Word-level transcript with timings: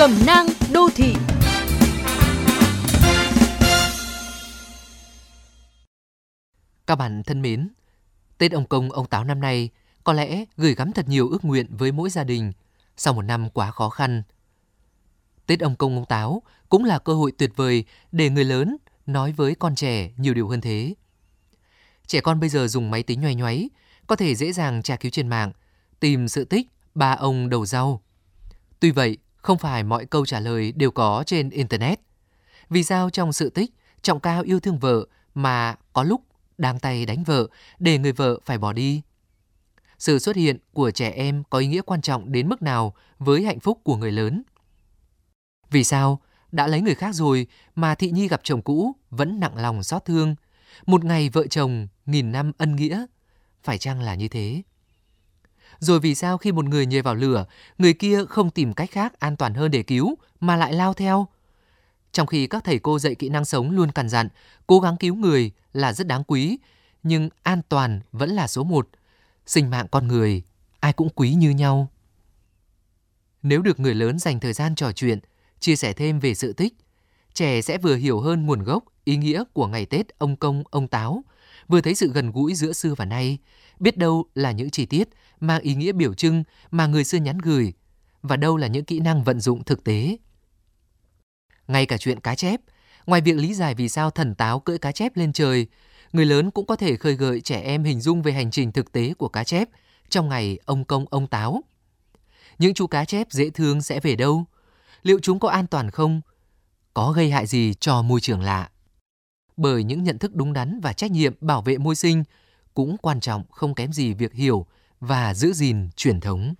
Cẩm 0.00 0.26
nang 0.26 0.46
đô 0.72 0.88
thị 0.94 1.14
Các 6.86 6.96
bạn 6.96 7.22
thân 7.22 7.42
mến, 7.42 7.68
Tết 8.38 8.52
ông 8.52 8.66
Công 8.66 8.90
ông 8.90 9.06
Táo 9.06 9.24
năm 9.24 9.40
nay 9.40 9.68
có 10.04 10.12
lẽ 10.12 10.44
gửi 10.56 10.74
gắm 10.74 10.92
thật 10.92 11.08
nhiều 11.08 11.28
ước 11.28 11.44
nguyện 11.44 11.66
với 11.70 11.92
mỗi 11.92 12.10
gia 12.10 12.24
đình 12.24 12.52
sau 12.96 13.14
một 13.14 13.22
năm 13.22 13.50
quá 13.50 13.70
khó 13.70 13.88
khăn. 13.88 14.22
Tết 15.46 15.60
ông 15.60 15.76
Công 15.76 15.96
ông 15.96 16.06
Táo 16.06 16.42
cũng 16.68 16.84
là 16.84 16.98
cơ 16.98 17.14
hội 17.14 17.32
tuyệt 17.38 17.50
vời 17.56 17.84
để 18.12 18.30
người 18.30 18.44
lớn 18.44 18.76
nói 19.06 19.32
với 19.32 19.54
con 19.54 19.74
trẻ 19.74 20.10
nhiều 20.16 20.34
điều 20.34 20.48
hơn 20.48 20.60
thế. 20.60 20.94
Trẻ 22.06 22.20
con 22.20 22.40
bây 22.40 22.48
giờ 22.48 22.68
dùng 22.68 22.90
máy 22.90 23.02
tính 23.02 23.20
nhoay 23.20 23.34
nhoáy, 23.34 23.70
có 24.06 24.16
thể 24.16 24.34
dễ 24.34 24.52
dàng 24.52 24.82
tra 24.82 24.96
cứu 24.96 25.10
trên 25.10 25.28
mạng, 25.28 25.52
tìm 26.00 26.28
sự 26.28 26.44
tích 26.44 26.66
ba 26.94 27.12
ông 27.12 27.48
đầu 27.48 27.66
rau. 27.66 28.02
Tuy 28.80 28.90
vậy, 28.90 29.18
không 29.42 29.58
phải 29.58 29.82
mọi 29.82 30.06
câu 30.06 30.26
trả 30.26 30.40
lời 30.40 30.72
đều 30.72 30.90
có 30.90 31.24
trên 31.26 31.50
Internet. 31.50 32.00
Vì 32.70 32.84
sao 32.84 33.10
trong 33.10 33.32
sự 33.32 33.50
tích, 33.50 33.70
trọng 34.02 34.20
cao 34.20 34.42
yêu 34.42 34.60
thương 34.60 34.78
vợ 34.78 35.06
mà 35.34 35.74
có 35.92 36.02
lúc 36.02 36.22
đang 36.58 36.78
tay 36.78 37.06
đánh 37.06 37.24
vợ 37.24 37.46
để 37.78 37.98
người 37.98 38.12
vợ 38.12 38.38
phải 38.44 38.58
bỏ 38.58 38.72
đi? 38.72 39.02
Sự 39.98 40.18
xuất 40.18 40.36
hiện 40.36 40.58
của 40.72 40.90
trẻ 40.90 41.10
em 41.10 41.42
có 41.50 41.58
ý 41.58 41.66
nghĩa 41.66 41.82
quan 41.82 42.00
trọng 42.00 42.32
đến 42.32 42.48
mức 42.48 42.62
nào 42.62 42.94
với 43.18 43.44
hạnh 43.44 43.60
phúc 43.60 43.80
của 43.84 43.96
người 43.96 44.12
lớn? 44.12 44.42
Vì 45.70 45.84
sao 45.84 46.20
đã 46.52 46.66
lấy 46.66 46.80
người 46.80 46.94
khác 46.94 47.14
rồi 47.14 47.46
mà 47.74 47.94
Thị 47.94 48.10
Nhi 48.10 48.28
gặp 48.28 48.40
chồng 48.44 48.62
cũ 48.62 48.92
vẫn 49.10 49.40
nặng 49.40 49.56
lòng 49.56 49.82
xót 49.82 50.04
thương? 50.04 50.34
Một 50.86 51.04
ngày 51.04 51.28
vợ 51.28 51.46
chồng, 51.46 51.88
nghìn 52.06 52.32
năm 52.32 52.52
ân 52.58 52.76
nghĩa. 52.76 53.06
Phải 53.62 53.78
chăng 53.78 54.00
là 54.00 54.14
như 54.14 54.28
thế? 54.28 54.62
Rồi 55.78 56.00
vì 56.00 56.14
sao 56.14 56.38
khi 56.38 56.52
một 56.52 56.64
người 56.64 56.86
nhảy 56.86 57.02
vào 57.02 57.14
lửa, 57.14 57.46
người 57.78 57.94
kia 57.94 58.24
không 58.28 58.50
tìm 58.50 58.72
cách 58.72 58.90
khác 58.90 59.20
an 59.20 59.36
toàn 59.36 59.54
hơn 59.54 59.70
để 59.70 59.82
cứu 59.82 60.14
mà 60.40 60.56
lại 60.56 60.72
lao 60.72 60.94
theo? 60.94 61.26
Trong 62.12 62.26
khi 62.26 62.46
các 62.46 62.64
thầy 62.64 62.78
cô 62.78 62.98
dạy 62.98 63.14
kỹ 63.14 63.28
năng 63.28 63.44
sống 63.44 63.70
luôn 63.70 63.92
cằn 63.92 64.08
dặn, 64.08 64.28
cố 64.66 64.80
gắng 64.80 64.96
cứu 64.96 65.14
người 65.14 65.50
là 65.72 65.92
rất 65.92 66.06
đáng 66.06 66.24
quý, 66.24 66.58
nhưng 67.02 67.28
an 67.42 67.60
toàn 67.68 68.00
vẫn 68.12 68.30
là 68.30 68.46
số 68.46 68.64
một. 68.64 68.88
Sinh 69.46 69.70
mạng 69.70 69.86
con 69.90 70.08
người, 70.08 70.42
ai 70.80 70.92
cũng 70.92 71.08
quý 71.14 71.34
như 71.34 71.50
nhau. 71.50 71.88
Nếu 73.42 73.62
được 73.62 73.80
người 73.80 73.94
lớn 73.94 74.18
dành 74.18 74.40
thời 74.40 74.52
gian 74.52 74.74
trò 74.74 74.92
chuyện, 74.92 75.18
chia 75.60 75.76
sẻ 75.76 75.92
thêm 75.92 76.20
về 76.20 76.34
sự 76.34 76.52
tích, 76.52 76.74
trẻ 77.34 77.62
sẽ 77.62 77.78
vừa 77.78 77.96
hiểu 77.96 78.20
hơn 78.20 78.46
nguồn 78.46 78.62
gốc, 78.62 78.84
ý 79.04 79.16
nghĩa 79.16 79.44
của 79.52 79.66
ngày 79.66 79.86
Tết 79.86 80.18
ông 80.18 80.36
Công, 80.36 80.62
ông 80.70 80.88
Táo, 80.88 81.22
vừa 81.68 81.80
thấy 81.80 81.94
sự 81.94 82.12
gần 82.12 82.30
gũi 82.30 82.54
giữa 82.54 82.72
xưa 82.72 82.94
và 82.94 83.04
nay, 83.04 83.38
biết 83.80 83.98
đâu 83.98 84.24
là 84.34 84.52
những 84.52 84.70
chi 84.70 84.86
tiết 84.86 85.08
mang 85.40 85.60
ý 85.60 85.74
nghĩa 85.74 85.92
biểu 85.92 86.14
trưng 86.14 86.44
mà 86.70 86.86
người 86.86 87.04
xưa 87.04 87.18
nhắn 87.18 87.38
gửi, 87.38 87.72
và 88.22 88.36
đâu 88.36 88.56
là 88.56 88.66
những 88.66 88.84
kỹ 88.84 89.00
năng 89.00 89.24
vận 89.24 89.40
dụng 89.40 89.64
thực 89.64 89.84
tế. 89.84 90.16
Ngay 91.68 91.86
cả 91.86 91.98
chuyện 91.98 92.20
cá 92.20 92.34
chép, 92.34 92.60
ngoài 93.06 93.20
việc 93.20 93.36
lý 93.36 93.54
giải 93.54 93.74
vì 93.74 93.88
sao 93.88 94.10
thần 94.10 94.34
táo 94.34 94.60
cưỡi 94.60 94.78
cá 94.78 94.92
chép 94.92 95.16
lên 95.16 95.32
trời, 95.32 95.66
người 96.12 96.26
lớn 96.26 96.50
cũng 96.50 96.66
có 96.66 96.76
thể 96.76 96.96
khơi 96.96 97.14
gợi 97.14 97.40
trẻ 97.40 97.60
em 97.60 97.84
hình 97.84 98.00
dung 98.00 98.22
về 98.22 98.32
hành 98.32 98.50
trình 98.50 98.72
thực 98.72 98.92
tế 98.92 99.14
của 99.14 99.28
cá 99.28 99.44
chép 99.44 99.68
trong 100.08 100.28
ngày 100.28 100.58
ông 100.64 100.84
công 100.84 101.04
ông 101.10 101.26
táo. 101.26 101.62
Những 102.58 102.74
chú 102.74 102.86
cá 102.86 103.04
chép 103.04 103.26
dễ 103.30 103.50
thương 103.50 103.82
sẽ 103.82 104.00
về 104.00 104.16
đâu? 104.16 104.44
Liệu 105.02 105.18
chúng 105.22 105.38
có 105.38 105.48
an 105.48 105.66
toàn 105.66 105.90
không? 105.90 106.20
Có 106.94 107.12
gây 107.12 107.30
hại 107.30 107.46
gì 107.46 107.74
cho 107.80 108.02
môi 108.02 108.20
trường 108.20 108.40
lạ? 108.40 108.69
Bởi 109.60 109.84
những 109.84 110.04
nhận 110.04 110.18
thức 110.18 110.34
đúng 110.34 110.52
đắn 110.52 110.80
và 110.80 110.92
trách 110.92 111.10
nhiệm 111.10 111.34
bảo 111.40 111.62
vệ 111.62 111.78
môi 111.78 111.94
sinh 111.94 112.24
cũng 112.74 112.96
quan 113.02 113.20
trọng 113.20 113.42
không 113.50 113.74
kém 113.74 113.92
gì 113.92 114.14
việc 114.14 114.32
hiểu 114.32 114.66
và 115.00 115.34
giữ 115.34 115.52
gìn 115.52 115.88
truyền 115.96 116.20
thống. 116.20 116.54